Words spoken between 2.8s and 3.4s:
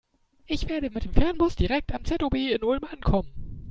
ankommen.